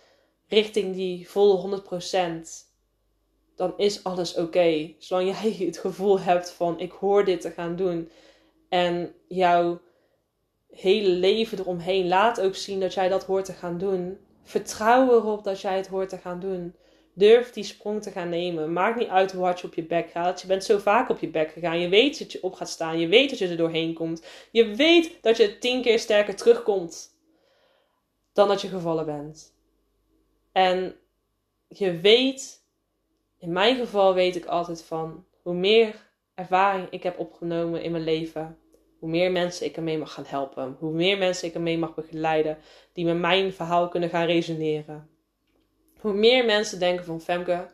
richting 0.48 0.94
die 0.94 1.30
volle 1.30 1.82
100% 1.82 2.67
dan 3.58 3.74
is 3.76 4.04
alles 4.04 4.34
oké. 4.34 4.94
Zolang 4.98 5.40
jij 5.40 5.52
het 5.66 5.78
gevoel 5.78 6.20
hebt 6.20 6.50
van 6.50 6.80
ik 6.80 6.92
hoor 6.92 7.24
dit 7.24 7.40
te 7.40 7.50
gaan 7.50 7.76
doen. 7.76 8.10
En 8.68 9.14
jouw 9.28 9.80
hele 10.70 11.08
leven 11.08 11.58
eromheen 11.58 12.08
laat 12.08 12.40
ook 12.40 12.54
zien 12.54 12.80
dat 12.80 12.94
jij 12.94 13.08
dat 13.08 13.24
hoort 13.24 13.44
te 13.44 13.52
gaan 13.52 13.78
doen. 13.78 14.18
Vertrouw 14.42 15.10
erop 15.10 15.44
dat 15.44 15.60
jij 15.60 15.76
het 15.76 15.86
hoort 15.86 16.08
te 16.08 16.18
gaan 16.18 16.40
doen. 16.40 16.74
Durf 17.14 17.50
die 17.50 17.64
sprong 17.64 18.02
te 18.02 18.10
gaan 18.10 18.28
nemen. 18.28 18.72
Maakt 18.72 18.98
niet 18.98 19.08
uit 19.08 19.32
hoe 19.32 19.44
hard 19.44 19.60
je 19.60 19.66
op 19.66 19.74
je 19.74 19.84
bek 19.84 20.10
gaat. 20.10 20.40
Je 20.40 20.46
bent 20.46 20.64
zo 20.64 20.78
vaak 20.78 21.08
op 21.08 21.18
je 21.18 21.28
bek 21.28 21.50
gegaan. 21.50 21.80
Je 21.80 21.88
weet 21.88 22.18
dat 22.18 22.32
je 22.32 22.42
op 22.42 22.54
gaat 22.54 22.68
staan. 22.68 22.98
Je 22.98 23.08
weet 23.08 23.30
dat 23.30 23.38
je 23.38 23.48
er 23.48 23.56
doorheen 23.56 23.94
komt. 23.94 24.26
Je 24.50 24.74
weet 24.74 25.18
dat 25.20 25.36
je 25.36 25.58
tien 25.58 25.82
keer 25.82 25.98
sterker 25.98 26.36
terugkomt 26.36 27.16
dan 28.32 28.48
dat 28.48 28.60
je 28.60 28.68
gevallen 28.68 29.06
bent. 29.06 29.54
En 30.52 30.96
je 31.68 32.00
weet 32.00 32.66
in 33.38 33.52
mijn 33.52 33.76
geval 33.76 34.14
weet 34.14 34.36
ik 34.36 34.44
altijd 34.44 34.82
van 34.82 35.24
hoe 35.42 35.54
meer 35.54 36.10
ervaring 36.34 36.86
ik 36.90 37.02
heb 37.02 37.18
opgenomen 37.18 37.82
in 37.82 37.90
mijn 37.90 38.04
leven, 38.04 38.58
hoe 38.98 39.08
meer 39.08 39.32
mensen 39.32 39.66
ik 39.66 39.76
ermee 39.76 39.98
mag 39.98 40.12
gaan 40.12 40.24
helpen, 40.26 40.76
hoe 40.78 40.92
meer 40.92 41.18
mensen 41.18 41.48
ik 41.48 41.54
ermee 41.54 41.78
mag 41.78 41.94
begeleiden 41.94 42.58
die 42.92 43.04
met 43.04 43.18
mijn 43.18 43.52
verhaal 43.52 43.88
kunnen 43.88 44.08
gaan 44.08 44.26
resoneren. 44.26 45.08
Hoe 46.00 46.12
meer 46.12 46.44
mensen 46.44 46.78
denken 46.78 47.04
van 47.04 47.20
Femke, 47.20 47.66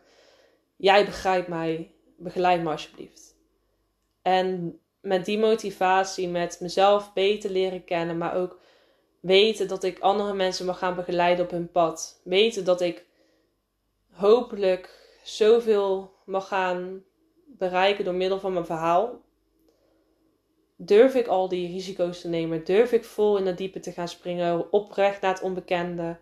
jij 0.76 1.04
begrijpt 1.04 1.48
mij, 1.48 1.94
begeleid 2.16 2.62
me 2.62 2.70
alsjeblieft. 2.70 3.36
En 4.22 4.78
met 5.00 5.24
die 5.24 5.38
motivatie, 5.38 6.28
met 6.28 6.60
mezelf 6.60 7.12
beter 7.12 7.50
leren 7.50 7.84
kennen, 7.84 8.18
maar 8.18 8.36
ook 8.36 8.58
weten 9.20 9.68
dat 9.68 9.84
ik 9.84 9.98
andere 9.98 10.34
mensen 10.34 10.66
mag 10.66 10.78
gaan 10.78 10.94
begeleiden 10.94 11.44
op 11.44 11.50
hun 11.50 11.70
pad. 11.70 12.20
Weten 12.24 12.64
dat 12.64 12.80
ik 12.80 13.04
hopelijk 14.10 15.03
zoveel 15.24 16.14
mag 16.24 16.48
gaan 16.48 17.02
bereiken 17.46 18.04
door 18.04 18.14
middel 18.14 18.40
van 18.40 18.52
mijn 18.52 18.66
verhaal. 18.66 19.22
Durf 20.76 21.14
ik 21.14 21.26
al 21.26 21.48
die 21.48 21.68
risico's 21.68 22.20
te 22.20 22.28
nemen? 22.28 22.64
Durf 22.64 22.92
ik 22.92 23.04
vol 23.04 23.36
in 23.36 23.46
het 23.46 23.58
diepe 23.58 23.80
te 23.80 23.92
gaan 23.92 24.08
springen? 24.08 24.72
Oprecht 24.72 25.20
naar 25.20 25.32
het 25.32 25.42
onbekende? 25.42 26.16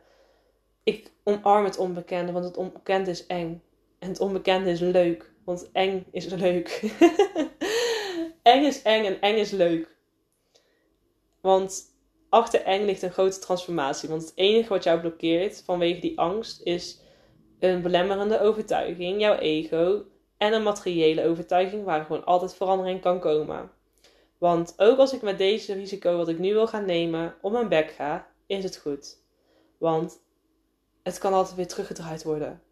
Ik 0.84 1.10
omarm 1.22 1.64
het 1.64 1.78
onbekende, 1.78 2.32
want 2.32 2.44
het 2.44 2.56
onbekende 2.56 3.10
is 3.10 3.26
eng. 3.26 3.62
En 3.98 4.08
het 4.08 4.20
onbekende 4.20 4.70
is 4.70 4.80
leuk, 4.80 5.32
want 5.44 5.70
eng 5.72 6.06
is 6.10 6.26
leuk. 6.26 6.92
eng 8.42 8.64
is 8.64 8.82
eng 8.82 9.04
en 9.04 9.20
eng 9.20 9.36
is 9.36 9.50
leuk. 9.50 9.96
Want 11.40 11.82
achter 12.28 12.62
eng 12.62 12.84
ligt 12.84 13.02
een 13.02 13.12
grote 13.12 13.38
transformatie. 13.38 14.08
Want 14.08 14.22
het 14.22 14.32
enige 14.34 14.68
wat 14.68 14.84
jou 14.84 15.00
blokkeert 15.00 15.62
vanwege 15.64 16.00
die 16.00 16.18
angst 16.18 16.62
is 16.62 17.01
een 17.70 17.82
belemmerende 17.82 18.40
overtuiging, 18.40 19.20
jouw 19.20 19.36
ego 19.38 20.04
en 20.36 20.52
een 20.52 20.62
materiële 20.62 21.26
overtuiging 21.26 21.84
waar 21.84 22.04
gewoon 22.04 22.24
altijd 22.24 22.54
verandering 22.54 23.00
kan 23.00 23.20
komen. 23.20 23.70
Want 24.38 24.74
ook 24.76 24.98
als 24.98 25.12
ik 25.12 25.22
met 25.22 25.38
deze 25.38 25.72
risico 25.72 26.16
wat 26.16 26.28
ik 26.28 26.38
nu 26.38 26.52
wil 26.52 26.66
gaan 26.66 26.84
nemen 26.84 27.34
op 27.40 27.52
mijn 27.52 27.68
bek 27.68 27.90
ga, 27.90 28.26
is 28.46 28.64
het 28.64 28.76
goed. 28.76 29.18
Want 29.78 30.18
het 31.02 31.18
kan 31.18 31.32
altijd 31.32 31.56
weer 31.56 31.66
teruggedraaid 31.66 32.22
worden. 32.22 32.62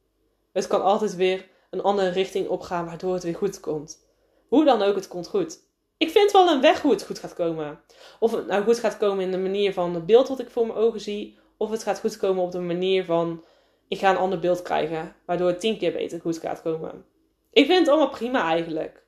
Het 0.53 0.67
kan 0.67 0.83
altijd 0.83 1.17
weer 1.17 1.49
een 1.71 1.83
andere 1.83 2.09
richting 2.09 2.49
opgaan 2.49 2.87
waardoor 2.87 3.15
het 3.15 3.23
weer 3.23 3.35
goed 3.35 3.61
komt. 3.61 4.07
Hoe 4.49 4.65
dan 4.65 4.83
ook, 4.83 4.95
het 4.95 5.09
komt 5.09 5.29
goed. 5.29 5.59
Ik 5.97 6.11
vind 6.11 6.33
wel 6.33 6.49
een 6.49 6.61
weg 6.61 6.83
hoe 6.83 6.91
het 6.91 7.05
goed 7.05 7.19
gaat 7.19 7.35
komen. 7.35 7.81
Of 8.21 8.33
het 8.33 8.47
nou 8.47 8.65
goed 8.65 8.79
gaat 8.79 8.97
komen 8.97 9.25
in 9.25 9.31
de 9.31 9.39
manier 9.39 9.73
van 9.73 9.95
het 9.95 10.07
beeld 10.07 10.29
wat 10.29 10.41
ik 10.41 10.51
voor 10.51 10.67
mijn 10.67 10.79
ogen 10.79 11.01
zie. 11.01 11.39
Of 11.57 11.71
het 11.71 11.83
gaat 11.83 12.01
goed 12.01 12.17
komen 12.17 12.43
op 12.43 12.53
de 12.53 12.61
manier 12.61 13.05
van 13.05 13.45
ik 13.91 13.99
ga 13.99 14.11
een 14.11 14.17
ander 14.17 14.39
beeld 14.39 14.63
krijgen, 14.63 15.15
waardoor 15.25 15.49
het 15.49 15.61
tien 15.61 15.79
keer 15.79 15.93
beter 15.93 16.21
goed 16.21 16.39
gaat 16.39 16.63
komen. 16.63 17.05
Ik 17.53 17.67
vind 17.67 17.79
het 17.79 17.89
allemaal 17.89 18.11
prima 18.11 18.43
eigenlijk. 18.51 19.03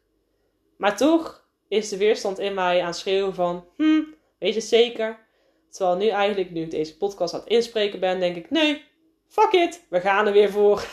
Maar 0.77 0.97
toch 0.97 1.47
is 1.69 1.89
de 1.89 1.97
weerstand 1.97 2.39
in 2.39 2.55
mij 2.55 2.83
aan 2.83 2.95
schreeuwen 2.95 3.35
van, 3.35 3.65
hm, 3.77 4.03
weet 4.39 4.55
je 4.55 4.61
zeker? 4.61 5.19
Terwijl 5.71 5.97
nu 5.97 6.09
eigenlijk, 6.09 6.51
nu 6.51 6.63
ik 6.63 6.71
deze 6.71 6.97
podcast 6.97 7.35
aan 7.35 7.41
het 7.41 7.49
inspreken 7.49 8.01
ben, 8.01 8.21
denk 8.21 8.37
ik, 8.37 8.51
nee, 8.51 8.85
fuck 9.29 9.53
it, 9.53 9.87
we 9.89 10.01
gaan 10.01 10.27
er 10.27 10.33
weer 10.33 10.51
voor. 10.51 10.87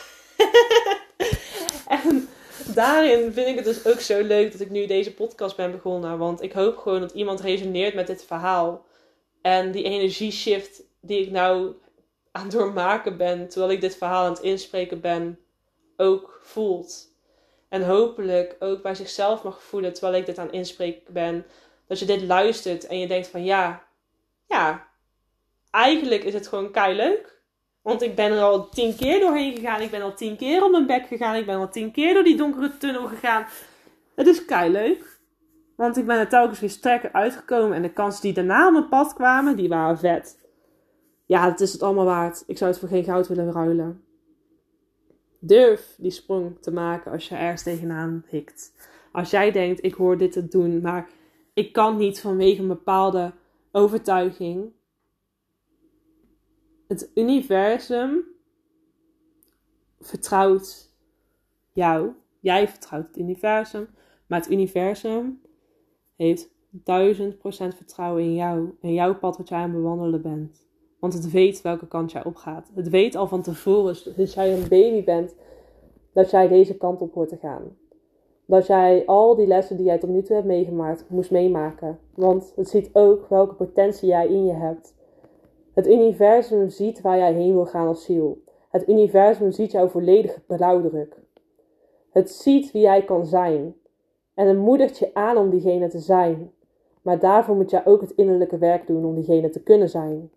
en 2.06 2.30
daarin 2.74 3.34
vind 3.34 3.48
ik 3.48 3.56
het 3.56 3.66
dus 3.66 3.86
ook 3.86 4.00
zo 4.00 4.24
leuk 4.24 4.52
dat 4.52 4.62
ik 4.62 4.70
nu 4.70 4.86
deze 4.86 5.14
podcast 5.14 5.56
ben 5.56 5.72
begonnen. 5.72 6.18
Want 6.18 6.42
ik 6.42 6.52
hoop 6.52 6.78
gewoon 6.78 7.00
dat 7.00 7.12
iemand 7.12 7.42
resoneert 7.42 7.94
met 7.94 8.08
dit 8.08 8.26
verhaal. 8.26 8.86
En 9.42 9.72
die 9.72 9.84
energie 9.84 10.32
shift 10.32 10.82
die 11.02 11.22
ik 11.22 11.32
nou 11.32 11.74
aan 12.32 12.50
doormaken 12.50 13.18
ben, 13.18 13.50
terwijl 13.50 13.72
ik 13.72 13.82
dit 13.82 13.98
verhaal 13.98 14.26
aan 14.26 14.32
het 14.32 14.42
inspreken 14.42 15.02
ben, 15.02 15.40
ook 15.98 16.40
voelt. 16.44 17.08
En 17.70 17.86
hopelijk 17.86 18.56
ook 18.60 18.82
bij 18.82 18.96
zichzelf 18.96 19.44
mag 19.44 19.64
voelen 19.64 19.94
terwijl 19.94 20.16
ik 20.16 20.26
dit 20.26 20.38
aan 20.38 20.46
het 20.46 20.56
inspreken 20.56 21.14
ben. 21.14 21.46
Dat 21.88 22.00
je 22.00 22.06
dit 22.06 22.22
luistert 22.22 22.88
en 22.88 23.00
je 23.00 23.08
denkt 23.08 23.28
van 23.28 23.44
ja, 23.44 23.84
ja, 24.48 24.88
eigenlijk 25.72 26.24
is 26.24 26.34
het 26.34 26.48
gewoon 26.48 26.72
kei 26.72 26.96
leuk. 26.96 27.38
Want 27.82 28.02
ik 28.02 28.16
ben 28.16 28.32
er 28.32 28.42
al 28.42 28.70
tien 28.70 28.96
keer 28.96 29.20
doorheen 29.20 29.56
gegaan. 29.56 29.82
Ik 29.82 29.92
ben 29.92 30.02
al 30.02 30.14
tien 30.14 30.38
keer 30.38 30.64
op 30.64 30.72
mijn 30.72 30.86
bek 30.86 31.08
gegaan. 31.08 31.36
Ik 31.36 31.46
ben 31.46 31.58
al 31.58 31.70
tien 31.70 31.92
keer 31.92 32.14
door 32.14 32.24
die 32.24 32.38
donkere 32.38 32.78
tunnel 32.78 33.08
gegaan. 33.08 33.46
Het 34.16 34.28
is 34.28 34.46
kei 34.46 34.72
leuk. 34.72 35.20
Want 35.76 35.98
ik 35.98 36.06
ben 36.06 36.18
er 36.18 36.28
telkens 36.28 36.60
weer 36.60 36.70
sterker 36.70 37.12
uitgekomen. 37.12 37.76
En 37.76 37.82
de 37.82 37.94
kansen 37.94 38.22
die 38.22 38.34
daarna 38.34 38.68
op 38.68 38.74
mijn 38.74 38.90
pad 38.90 39.14
kwamen, 39.14 39.56
die 39.56 39.70
waren 39.70 40.00
vet. 40.00 40.39
Ja, 41.30 41.50
het 41.50 41.60
is 41.60 41.74
het 41.74 41.84
allemaal 41.84 42.06
waard. 42.06 42.44
Ik 42.48 42.58
zou 42.58 42.72
het 42.72 42.80
voor 42.80 42.90
geen 42.90 43.04
goud 43.04 43.28
willen 43.28 43.52
ruilen. 43.52 44.04
Durf 45.40 45.96
die 45.98 46.12
sprong 46.12 46.62
te 46.62 46.72
maken 46.72 47.12
als 47.12 47.30
je 47.30 47.36
ergens 47.36 47.64
tegenaan 47.64 48.26
hikt. 48.28 48.74
Als 49.12 49.30
jij 49.30 49.52
denkt, 49.52 49.84
ik 49.84 49.94
hoor 49.94 50.18
dit 50.18 50.32
te 50.32 50.48
doen, 50.48 50.82
maar 50.82 51.10
ik 51.54 51.74
kan 51.74 51.98
niet 51.98 52.22
vanwege 52.22 52.62
een 52.62 52.68
bepaalde 52.68 53.34
overtuiging. 53.72 54.72
Het 56.88 57.12
universum 57.16 58.24
vertrouwt 60.00 60.94
jou. 61.72 62.12
Jij 62.40 62.68
vertrouwt 62.68 63.08
het 63.08 63.18
universum. 63.18 63.88
Maar 64.28 64.40
het 64.40 64.52
universum 64.52 65.42
heeft 66.16 66.50
duizend 66.70 67.38
procent 67.38 67.76
vertrouwen 67.76 68.24
in 68.24 68.36
jou. 68.36 68.78
En 68.82 68.94
jouw 68.94 69.16
pad 69.16 69.38
wat 69.38 69.50
jij 69.50 69.58
aan 69.58 69.64
het 69.64 69.74
bewandelen 69.74 70.22
bent. 70.22 70.68
Want 71.00 71.14
het 71.14 71.32
weet 71.32 71.62
welke 71.62 71.88
kant 71.88 72.12
jij 72.12 72.24
opgaat. 72.24 72.72
Het 72.74 72.90
weet 72.90 73.16
al 73.16 73.28
van 73.28 73.42
tevoren, 73.42 73.96
als 74.18 74.34
jij 74.34 74.54
een 74.54 74.68
baby 74.70 75.04
bent, 75.04 75.36
dat 76.14 76.30
jij 76.30 76.48
deze 76.48 76.78
kant 76.78 77.02
op 77.02 77.14
hoort 77.14 77.30
te 77.30 77.38
gaan. 77.38 77.78
Dat 78.46 78.68
jij 78.68 79.04
al 79.06 79.36
die 79.36 79.48
lessen 79.48 79.78
die 79.78 79.86
jij 79.86 79.98
tot 79.98 80.10
nu 80.10 80.22
toe 80.22 80.36
hebt 80.36 80.48
meegemaakt, 80.48 81.06
moest 81.08 81.32
meemaken. 81.32 82.00
Want 82.14 82.54
het 82.56 82.70
ziet 82.70 82.90
ook 82.94 83.30
welke 83.30 83.54
potentie 83.54 84.08
jij 84.08 84.28
in 84.28 84.46
je 84.46 84.54
hebt. 84.54 84.94
Het 85.74 85.88
universum 85.88 86.70
ziet 86.70 87.02
waar 87.02 87.18
jij 87.18 87.34
heen 87.34 87.54
wil 87.54 87.66
gaan 87.66 87.88
als 87.88 88.04
ziel. 88.04 88.42
Het 88.70 88.90
universum 88.90 89.52
ziet 89.52 89.72
jouw 89.72 89.88
volledige 89.88 90.42
blauwdruk. 90.48 91.18
Het 92.10 92.32
ziet 92.32 92.72
wie 92.72 92.82
jij 92.82 93.04
kan 93.04 93.26
zijn. 93.26 93.76
En 94.34 94.48
het 94.48 94.58
moedigt 94.58 94.98
je 94.98 95.14
aan 95.14 95.38
om 95.38 95.50
diegene 95.50 95.88
te 95.88 96.00
zijn. 96.00 96.52
Maar 97.02 97.20
daarvoor 97.20 97.56
moet 97.56 97.70
jij 97.70 97.86
ook 97.86 98.02
het 98.02 98.12
innerlijke 98.12 98.58
werk 98.58 98.88
doen 98.88 99.06
om 99.06 99.16
diegene 99.16 99.50
te 99.50 99.64
kunnen 99.64 99.90
zijn. 99.90 100.32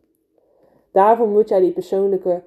Daarvoor 0.93 1.29
moet 1.29 1.49
jij 1.49 1.61
die 1.61 1.73
persoonlijke 1.73 2.43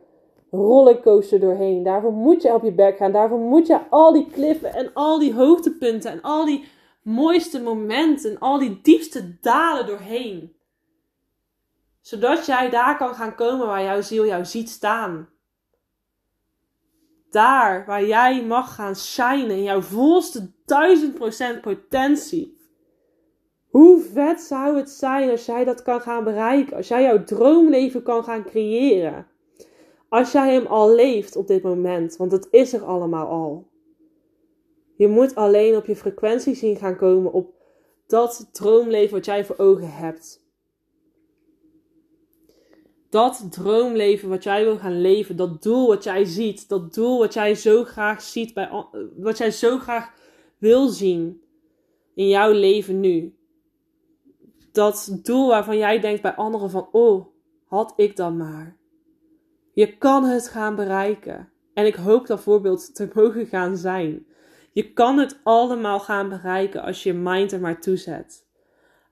rollercoaster 0.52 1.40
doorheen. 1.40 1.84
Daarvoor 1.84 2.14
moet 2.14 2.42
je 2.42 2.54
op 2.54 2.64
je 2.64 2.72
bek 2.72 2.98
gaan. 2.98 3.12
Daarvoor 3.12 3.40
moet 3.40 3.68
je 3.68 3.80
al 3.90 4.14
die 4.14 4.30
kliffen 4.32 4.74
en 4.74 4.94
al 4.94 5.20
die 5.20 5.34
hoogtepunten 5.34 6.12
en 6.12 6.22
al 6.22 6.46
die 6.46 6.68
mooiste 7.02 7.62
momenten 7.62 8.32
en 8.32 8.40
al 8.40 8.60
die 8.60 8.80
diepste 8.82 9.40
dalen 9.42 9.86
doorheen. 9.86 10.56
Zodat 12.02 12.46
jij 12.46 12.70
daar 12.70 12.98
kan 12.98 13.16
gaan 13.16 13.36
komen 13.36 13.68
waar 13.68 13.84
jouw 13.84 14.02
ziel 14.02 14.26
jou 14.26 14.46
ziet 14.46 14.70
staan. 14.70 15.30
Daar 17.30 17.86
waar 17.86 18.06
jij 18.06 18.44
mag 18.44 18.76
gaan 18.76 18.96
shinen 18.96 19.50
in 19.50 19.64
jouw 19.64 19.82
volste 19.82 20.52
duizend 20.66 21.14
procent 21.14 21.62
potentie. 21.62 22.55
Hoe 23.76 24.02
vet 24.02 24.42
zou 24.42 24.78
het 24.78 24.90
zijn 24.90 25.30
als 25.30 25.46
jij 25.46 25.64
dat 25.64 25.82
kan 25.82 26.02
gaan 26.02 26.24
bereiken? 26.24 26.78
Als 26.78 26.88
jij 26.88 27.02
jouw 27.02 27.24
droomleven 27.24 28.04
kan 28.04 28.24
gaan 28.24 28.44
creëren? 28.44 29.28
Als 30.10 30.32
jij 30.32 30.54
hem 30.54 30.66
al 30.66 30.96
leeft 30.96 31.36
op 31.36 31.48
dit 31.48 31.64
moment, 31.64 32.18
want 32.18 32.32
het 32.32 32.48
is 32.52 32.74
er 32.74 32.84
allemaal 32.84 33.28
al. 33.28 33.68
Je 34.96 35.08
moet 35.08 35.36
alleen 35.36 35.76
op 35.76 35.86
je 35.86 35.96
frequentie 35.96 36.56
zien 36.56 36.76
gaan 36.76 36.98
komen 36.98 37.32
op 37.32 37.54
dat 38.08 38.50
droomleven 38.52 39.14
wat 39.14 39.26
jij 39.26 39.46
voor 39.46 39.58
ogen 39.58 39.92
hebt. 39.92 40.44
Dat 43.10 43.48
droomleven 43.50 44.30
wat 44.30 44.44
jij 44.44 44.64
wil 44.64 44.78
gaan 44.78 45.02
leven, 45.02 45.36
dat 45.36 45.64
doel 45.64 45.88
wat 45.88 46.04
jij 46.04 46.26
ziet, 46.26 46.70
dat 46.70 46.94
doel 46.94 47.18
wat 47.18 47.34
jij 47.34 47.56
zo 47.56 47.84
graag 47.84 48.22
ziet, 48.22 48.54
bij, 48.54 48.70
wat 49.18 49.38
jij 49.38 49.52
zo 49.52 49.78
graag 49.78 50.14
wil 50.58 50.88
zien 50.88 51.42
in 52.14 52.28
jouw 52.28 52.52
leven 52.52 53.00
nu. 53.00 53.35
Dat 54.76 55.20
doel 55.24 55.48
waarvan 55.48 55.78
jij 55.78 56.00
denkt 56.00 56.22
bij 56.22 56.36
anderen 56.36 56.70
van, 56.70 56.88
oh, 56.92 57.26
had 57.68 57.94
ik 57.96 58.16
dan 58.16 58.38
maar. 58.38 58.78
Je 59.74 59.98
kan 59.98 60.24
het 60.24 60.48
gaan 60.48 60.76
bereiken. 60.76 61.50
En 61.74 61.86
ik 61.86 61.96
hoop 61.96 62.28
dat 62.28 62.42
voorbeeld 62.42 62.96
te 62.96 63.10
mogen 63.14 63.46
gaan 63.46 63.78
zijn. 63.78 64.26
Je 64.72 64.94
kan 64.94 65.18
het 65.18 65.40
allemaal 65.44 66.00
gaan 66.00 66.30
bereiken 66.30 66.82
als 66.82 67.04
je 67.04 67.14
je 67.14 67.20
mind 67.20 67.52
er 67.52 67.60
maar 67.60 67.82
toe 67.82 67.96
zet. 67.96 68.46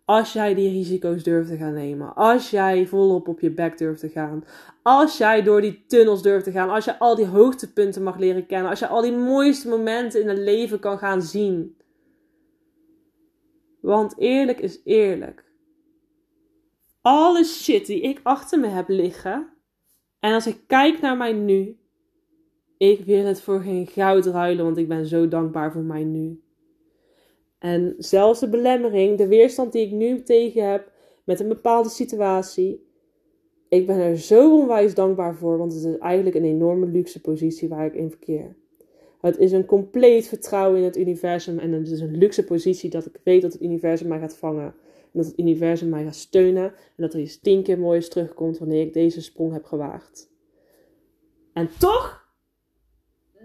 Als 0.05 0.33
jij 0.33 0.53
die 0.53 0.69
risico's 0.69 1.23
durft 1.23 1.49
te 1.49 1.57
gaan 1.57 1.73
nemen. 1.73 2.15
Als 2.15 2.49
jij 2.49 2.87
volop 2.87 3.27
op 3.27 3.39
je 3.39 3.51
bek 3.51 3.77
durft 3.77 3.99
te 3.99 4.09
gaan. 4.09 4.43
Als 4.81 5.17
jij 5.17 5.43
door 5.43 5.61
die 5.61 5.85
tunnels 5.87 6.21
durft 6.21 6.45
te 6.45 6.51
gaan. 6.51 6.69
Als 6.69 6.85
je 6.85 6.99
al 6.99 7.15
die 7.15 7.27
hoogtepunten 7.27 8.03
mag 8.03 8.17
leren 8.17 8.45
kennen. 8.45 8.69
Als 8.69 8.79
je 8.79 8.87
al 8.87 9.01
die 9.01 9.17
mooiste 9.17 9.67
momenten 9.67 10.21
in 10.21 10.27
het 10.27 10.37
leven 10.37 10.79
kan 10.79 10.97
gaan 10.97 11.21
zien. 11.21 11.77
Want 13.81 14.17
eerlijk 14.17 14.59
is 14.59 14.81
eerlijk. 14.83 15.51
Alle 17.03 17.43
shit 17.43 17.85
die 17.85 18.01
ik 18.01 18.19
achter 18.23 18.59
me 18.59 18.67
heb 18.67 18.89
liggen 18.89 19.47
en 20.19 20.33
als 20.33 20.47
ik 20.47 20.57
kijk 20.67 21.01
naar 21.01 21.17
mij 21.17 21.33
nu, 21.33 21.77
ik 22.77 23.05
wil 23.05 23.25
het 23.25 23.41
voor 23.41 23.59
geen 23.59 23.87
goud 23.87 24.25
ruilen, 24.25 24.65
want 24.65 24.77
ik 24.77 24.87
ben 24.87 25.05
zo 25.05 25.27
dankbaar 25.27 25.71
voor 25.71 25.81
mij 25.81 26.03
nu. 26.03 26.41
En 27.59 27.95
zelfs 27.97 28.39
de 28.39 28.49
belemmering, 28.49 29.17
de 29.17 29.27
weerstand 29.27 29.71
die 29.71 29.85
ik 29.85 29.91
nu 29.91 30.23
tegen 30.23 30.71
heb 30.71 30.91
met 31.23 31.39
een 31.39 31.47
bepaalde 31.47 31.89
situatie, 31.89 32.87
ik 33.69 33.85
ben 33.85 33.97
er 33.97 34.17
zo 34.17 34.59
onwijs 34.59 34.93
dankbaar 34.93 35.35
voor, 35.35 35.57
want 35.57 35.73
het 35.73 35.83
is 35.83 35.97
eigenlijk 35.97 36.35
een 36.35 36.45
enorme 36.45 36.85
luxe 36.85 37.21
positie 37.21 37.69
waar 37.69 37.85
ik 37.85 37.93
in 37.93 38.09
verkeer. 38.09 38.55
Het 39.21 39.37
is 39.37 39.51
een 39.51 39.65
compleet 39.65 40.27
vertrouwen 40.27 40.79
in 40.79 40.85
het 40.85 40.97
universum 40.97 41.59
en 41.59 41.71
het 41.71 41.89
is 41.89 41.99
een 41.99 42.17
luxe 42.17 42.43
positie 42.43 42.89
dat 42.89 43.05
ik 43.05 43.19
weet 43.23 43.41
dat 43.41 43.53
het 43.53 43.61
universum 43.61 44.07
mij 44.07 44.19
gaat 44.19 44.37
vangen 44.37 44.75
en 45.13 45.19
dat 45.19 45.25
het 45.25 45.39
universum 45.39 45.89
mij 45.89 46.03
gaat 46.03 46.15
steunen. 46.15 46.63
En 46.65 47.03
dat 47.03 47.13
er 47.13 47.19
iets 47.19 47.39
tien 47.39 47.63
keer 47.63 47.79
moois 47.79 48.09
terugkomt 48.09 48.57
wanneer 48.57 48.81
ik 48.81 48.93
deze 48.93 49.21
sprong 49.21 49.53
heb 49.53 49.65
gewaagd. 49.65 50.31
En 51.53 51.69
toch 51.79 52.27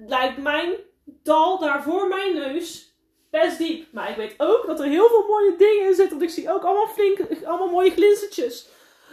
lijkt 0.06 0.42
mijn 0.42 0.75
dal 1.04 1.58
daar 1.58 1.82
voor 1.82 2.08
mijn 2.08 2.34
neus 2.34 2.96
best 3.30 3.58
diep. 3.58 3.92
Maar 3.92 4.10
ik 4.10 4.16
weet 4.16 4.34
ook 4.38 4.64
dat 4.66 4.80
er 4.80 4.87
heel 4.87 5.08
veel 5.08 5.26
mooie 5.28 5.54
dingen 5.56 5.87
in 5.87 5.94
zitten. 5.94 6.18
Want 6.18 6.30
ik 6.30 6.37
zie 6.37 6.52
ook 6.52 6.62
allemaal 6.62 6.88
flink, 6.88 7.44
allemaal 7.44 7.70
mooie 7.70 7.90
glinstertjes. 7.90 8.68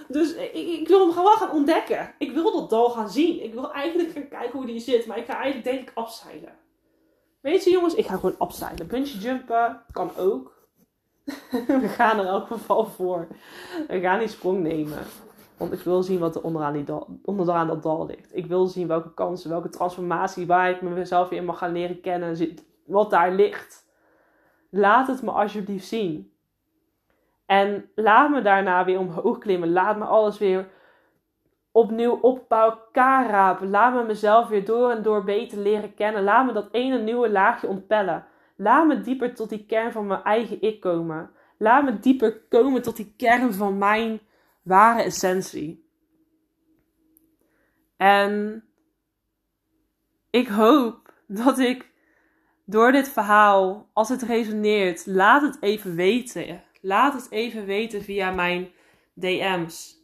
Dus 0.07 0.33
ik, 0.33 0.87
wil 0.87 0.99
hem 0.99 1.11
gewoon 1.11 1.37
gaan 1.37 1.51
ontdekken. 1.51 2.15
Ik 2.17 2.31
wil 2.31 2.51
dat 2.51 2.69
dal 2.69 2.89
gaan 2.89 3.09
zien. 3.09 3.43
Ik 3.43 3.53
wil 3.53 3.71
eigenlijk 3.71 4.11
gaan 4.11 4.27
kijken 4.27 4.57
hoe 4.57 4.65
die 4.65 4.79
zit. 4.79 5.05
Maar 5.05 5.17
ik 5.17 5.25
ga 5.25 5.35
eigenlijk 5.35 5.63
denk 5.63 5.89
ik 5.89 5.95
afzeilen. 5.95 6.57
Weet 7.41 7.63
je 7.63 7.69
jongens, 7.69 7.95
ik 7.95 8.05
ga 8.05 8.15
gewoon 8.15 8.37
afzeilen. 8.37 8.87
Bungee 8.87 9.19
jumpen 9.19 9.81
kan 9.91 10.15
ook. 10.17 10.54
we 11.81 11.87
gaan 11.87 12.19
er 12.19 12.25
elk 12.25 12.47
geval 12.47 12.85
voor. 12.85 13.27
We 13.87 13.99
gaan 13.99 14.19
die 14.19 14.27
sprong 14.27 14.59
nemen. 14.59 14.99
Want 15.57 15.73
ik 15.73 15.79
wil 15.79 16.03
zien 16.03 16.19
wat 16.19 16.35
er 16.35 16.41
onderaan, 16.41 16.73
die 16.73 16.83
dat 16.83 17.83
dal 17.83 18.05
ligt. 18.05 18.35
Ik 18.35 18.45
wil 18.45 18.67
zien 18.67 18.87
welke 18.87 19.13
kansen, 19.13 19.49
welke 19.49 19.69
transformatie, 19.69 20.47
waar 20.47 20.69
ik 20.69 20.81
mezelf 20.81 21.31
in 21.31 21.45
mag 21.45 21.57
gaan 21.57 21.71
leren 21.71 22.01
kennen. 22.01 22.55
Wat 22.85 23.09
daar 23.09 23.31
ligt. 23.31 23.85
Laat 24.69 25.07
het 25.07 25.21
me 25.21 25.31
alsjeblieft 25.31 25.87
zien. 25.87 26.33
En 27.45 27.89
laat 27.95 28.29
me 28.29 28.41
daarna 28.41 28.85
weer 28.85 28.99
omhoog 28.99 29.37
klimmen. 29.37 29.71
Laat 29.71 29.97
me 29.97 30.05
alles 30.05 30.37
weer 30.37 30.67
opnieuw 31.71 32.19
op 32.21 32.45
bij 32.47 32.59
elkaar 32.59 33.29
rapen. 33.29 33.69
Laat 33.69 33.93
me 33.93 34.03
mezelf 34.03 34.47
weer 34.47 34.65
door 34.65 34.91
en 34.91 35.03
door 35.03 35.23
beter 35.23 35.57
leren 35.57 35.93
kennen. 35.93 36.23
Laat 36.23 36.45
me 36.45 36.53
dat 36.53 36.67
ene 36.71 36.97
nieuwe 36.97 37.29
laagje 37.31 37.67
ontpellen. 37.67 38.25
Laat 38.55 38.87
me 38.87 39.01
dieper 39.01 39.35
tot 39.35 39.49
die 39.49 39.65
kern 39.65 39.91
van 39.91 40.07
mijn 40.07 40.23
eigen 40.23 40.61
ik 40.61 40.79
komen. 40.79 41.31
Laat 41.57 41.83
me 41.83 41.99
dieper 41.99 42.41
komen 42.49 42.81
tot 42.81 42.95
die 42.95 43.13
kern 43.17 43.53
van 43.53 43.77
mijn 43.77 44.19
ware 44.61 45.03
essentie. 45.03 45.85
En 47.97 48.63
ik 50.29 50.47
hoop 50.47 51.13
dat 51.27 51.59
ik 51.59 51.93
door 52.65 52.91
dit 52.91 53.09
verhaal, 53.09 53.89
als 53.93 54.09
het 54.09 54.21
resoneert, 54.21 55.05
laat 55.05 55.41
het 55.41 55.57
even 55.59 55.95
weten. 55.95 56.63
Laat 56.81 57.13
het 57.13 57.31
even 57.31 57.65
weten 57.65 58.01
via 58.01 58.31
mijn 58.31 58.67
DM's. 59.13 60.03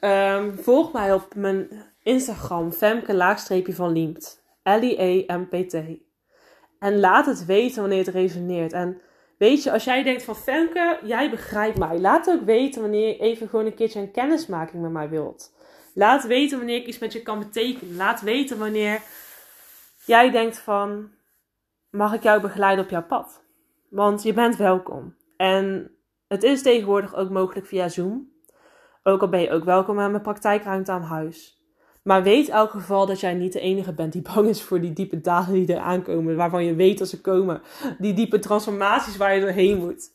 Um, 0.00 0.54
volg 0.54 0.92
mij 0.92 1.12
op 1.12 1.34
mijn 1.34 1.68
Instagram, 2.02 2.72
Femke 2.72 3.14
laagstreepje 3.14 3.74
van 3.74 3.92
Liemt. 3.92 4.42
L-I-E-M-P-T. 4.62 5.74
En 6.84 7.00
laat 7.00 7.26
het 7.26 7.44
weten 7.44 7.80
wanneer 7.80 8.04
het 8.04 8.14
resoneert. 8.14 8.72
En 8.72 9.00
weet 9.38 9.62
je, 9.62 9.72
als 9.72 9.84
jij 9.84 10.02
denkt 10.02 10.22
van 10.22 10.36
Femke, 10.36 10.98
jij 11.02 11.30
begrijpt 11.30 11.78
mij. 11.78 11.98
Laat 11.98 12.28
ook 12.28 12.42
weten 12.42 12.80
wanneer 12.80 13.08
je 13.08 13.18
even 13.18 13.48
gewoon 13.48 13.66
een 13.66 13.74
keertje 13.74 14.00
een 14.00 14.10
kennismaking 14.10 14.82
met 14.82 14.90
mij 14.90 15.08
wilt. 15.08 15.54
Laat 15.94 16.26
weten 16.26 16.58
wanneer 16.58 16.76
ik 16.76 16.86
iets 16.86 16.98
met 16.98 17.12
je 17.12 17.22
kan 17.22 17.38
betekenen. 17.38 17.96
Laat 17.96 18.20
weten 18.20 18.58
wanneer 18.58 19.02
jij 20.04 20.30
denkt 20.30 20.58
van, 20.58 21.10
mag 21.90 22.14
ik 22.14 22.22
jou 22.22 22.40
begeleiden 22.40 22.84
op 22.84 22.90
jouw 22.90 23.06
pad? 23.06 23.44
Want 23.90 24.22
je 24.22 24.32
bent 24.32 24.56
welkom. 24.56 25.16
En 25.36 25.90
het 26.28 26.42
is 26.42 26.62
tegenwoordig 26.62 27.14
ook 27.14 27.30
mogelijk 27.30 27.66
via 27.66 27.88
Zoom. 27.88 28.32
Ook 29.02 29.20
al 29.20 29.28
ben 29.28 29.40
je 29.40 29.50
ook 29.50 29.64
welkom 29.64 30.00
aan 30.00 30.10
mijn 30.10 30.22
praktijkruimte 30.22 30.92
aan 30.92 31.02
huis. 31.02 31.63
Maar 32.04 32.22
weet 32.22 32.46
in 32.48 32.54
elk 32.54 32.70
geval 32.70 33.06
dat 33.06 33.20
jij 33.20 33.34
niet 33.34 33.52
de 33.52 33.60
enige 33.60 33.92
bent 33.92 34.12
die 34.12 34.22
bang 34.34 34.48
is 34.48 34.62
voor 34.62 34.80
die 34.80 34.92
diepe 34.92 35.20
dalen 35.20 35.52
die 35.52 35.74
er 35.74 35.80
aankomen. 35.80 36.36
Waarvan 36.36 36.64
je 36.64 36.74
weet 36.74 36.98
dat 36.98 37.08
ze 37.08 37.20
komen. 37.20 37.62
Die 37.98 38.12
diepe 38.12 38.38
transformaties 38.38 39.16
waar 39.16 39.34
je 39.34 39.40
doorheen 39.40 39.78
moet. 39.78 40.12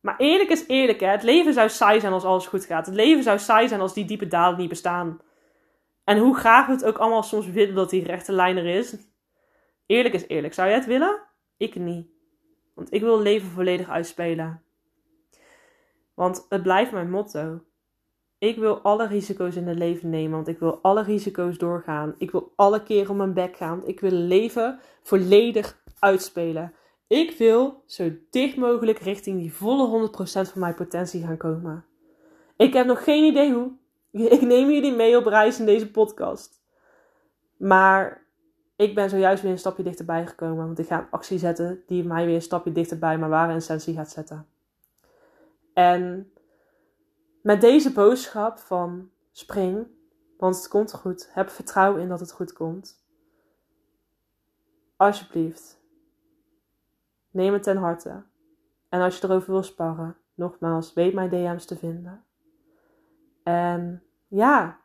Maar 0.00 0.16
eerlijk 0.18 0.50
is 0.50 0.66
eerlijk, 0.66 1.00
hè. 1.00 1.06
Het 1.06 1.22
leven 1.22 1.52
zou 1.52 1.68
saai 1.68 2.00
zijn 2.00 2.12
als 2.12 2.24
alles 2.24 2.46
goed 2.46 2.64
gaat. 2.64 2.86
Het 2.86 2.94
leven 2.94 3.22
zou 3.22 3.38
saai 3.38 3.68
zijn 3.68 3.80
als 3.80 3.94
die 3.94 4.04
diepe 4.04 4.26
dalen 4.26 4.58
niet 4.58 4.68
bestaan. 4.68 5.20
En 6.04 6.18
hoe 6.18 6.36
graag 6.36 6.66
we 6.66 6.72
het 6.72 6.84
ook 6.84 6.98
allemaal 6.98 7.22
soms 7.22 7.46
willen 7.46 7.74
dat 7.74 7.90
die 7.90 8.04
rechte 8.04 8.32
lijn 8.32 8.56
er 8.56 8.66
is. 8.66 8.96
Eerlijk 9.86 10.14
is 10.14 10.26
eerlijk. 10.26 10.54
Zou 10.54 10.68
jij 10.68 10.76
het 10.76 10.86
willen? 10.86 11.20
Ik 11.56 11.74
niet. 11.74 12.08
Want 12.74 12.92
ik 12.92 13.00
wil 13.00 13.20
leven 13.20 13.48
volledig 13.48 13.88
uitspelen. 13.88 14.62
Want 16.14 16.46
het 16.48 16.62
blijft 16.62 16.92
mijn 16.92 17.10
motto. 17.10 17.64
Ik 18.44 18.56
wil 18.56 18.78
alle 18.78 19.06
risico's 19.06 19.56
in 19.56 19.68
het 19.68 19.78
leven 19.78 20.10
nemen, 20.10 20.30
want 20.30 20.48
ik 20.48 20.58
wil 20.58 20.78
alle 20.82 21.02
risico's 21.02 21.58
doorgaan. 21.58 22.14
Ik 22.18 22.30
wil 22.30 22.52
alle 22.56 22.82
keren 22.82 23.10
op 23.10 23.16
mijn 23.16 23.32
bek 23.32 23.56
gaan. 23.56 23.86
Ik 23.86 24.00
wil 24.00 24.10
leven 24.10 24.78
volledig 25.02 25.82
uitspelen. 25.98 26.72
Ik 27.06 27.38
wil 27.38 27.82
zo 27.86 28.10
dicht 28.30 28.56
mogelijk 28.56 28.98
richting 28.98 29.40
die 29.40 29.52
volle 29.52 30.08
100% 30.08 30.12
van 30.22 30.60
mijn 30.60 30.74
potentie 30.74 31.22
gaan 31.22 31.36
komen. 31.36 31.84
Ik 32.56 32.72
heb 32.72 32.86
nog 32.86 33.04
geen 33.04 33.24
idee 33.24 33.52
hoe. 33.52 33.70
Ik 34.36 34.40
neem 34.40 34.70
jullie 34.70 34.94
mee 34.94 35.16
op 35.16 35.26
reis 35.26 35.58
in 35.58 35.66
deze 35.66 35.90
podcast. 35.90 36.62
Maar 37.56 38.26
ik 38.76 38.94
ben 38.94 39.10
zojuist 39.10 39.42
weer 39.42 39.52
een 39.52 39.58
stapje 39.58 39.82
dichterbij 39.82 40.26
gekomen. 40.26 40.66
Want 40.66 40.78
ik 40.78 40.86
ga 40.86 40.98
een 40.98 41.10
actie 41.10 41.38
zetten 41.38 41.82
die 41.86 42.04
mij 42.04 42.26
weer 42.26 42.34
een 42.34 42.42
stapje 42.42 42.72
dichterbij 42.72 43.18
mijn 43.18 43.30
ware 43.30 43.54
essentie 43.54 43.94
gaat 43.94 44.10
zetten. 44.10 44.46
En 45.74 46.32
met 47.44 47.60
deze 47.60 47.92
boodschap 47.92 48.58
van 48.58 49.10
spring, 49.32 49.86
want 50.38 50.56
het 50.56 50.68
komt 50.68 50.94
goed. 50.94 51.28
Heb 51.32 51.50
vertrouwen 51.50 52.02
in 52.02 52.08
dat 52.08 52.20
het 52.20 52.32
goed 52.32 52.52
komt. 52.52 53.04
Alsjeblieft, 54.96 55.80
neem 57.30 57.52
het 57.52 57.62
ten 57.62 57.76
harte. 57.76 58.22
En 58.88 59.00
als 59.00 59.18
je 59.18 59.24
erover 59.24 59.52
wil 59.52 59.62
sparren, 59.62 60.16
nogmaals, 60.34 60.92
weet 60.92 61.14
mijn 61.14 61.28
DM's 61.28 61.64
te 61.64 61.76
vinden. 61.76 62.24
En 63.42 64.02
ja, 64.28 64.80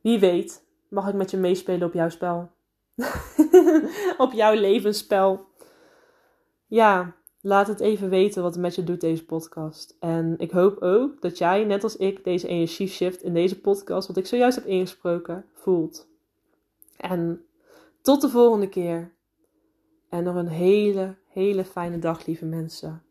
wie 0.00 0.18
weet, 0.18 0.66
mag 0.88 1.08
ik 1.08 1.14
met 1.14 1.30
je 1.30 1.36
meespelen 1.36 1.86
op 1.86 1.94
jouw 1.94 2.08
spel. 2.08 2.50
op 4.24 4.32
jouw 4.32 4.54
levensspel. 4.54 5.46
Ja, 6.66 7.14
Laat 7.46 7.66
het 7.66 7.80
even 7.80 8.08
weten 8.08 8.42
wat 8.42 8.52
het 8.52 8.62
met 8.62 8.74
je 8.74 8.84
doet, 8.84 9.00
deze 9.00 9.24
podcast. 9.24 9.96
En 10.00 10.34
ik 10.38 10.50
hoop 10.50 10.82
ook 10.82 11.20
dat 11.20 11.38
jij, 11.38 11.64
net 11.64 11.82
als 11.82 11.96
ik, 11.96 12.24
deze 12.24 12.48
energieshift 12.48 13.22
in 13.22 13.34
deze 13.34 13.60
podcast, 13.60 14.08
wat 14.08 14.16
ik 14.16 14.26
zojuist 14.26 14.56
heb 14.56 14.66
ingesproken, 14.66 15.44
voelt. 15.52 16.08
En 16.96 17.44
tot 18.02 18.20
de 18.20 18.28
volgende 18.28 18.68
keer. 18.68 19.12
En 20.08 20.24
nog 20.24 20.34
een 20.34 20.48
hele, 20.48 21.14
hele 21.28 21.64
fijne 21.64 21.98
dag, 21.98 22.26
lieve 22.26 22.44
mensen. 22.44 23.02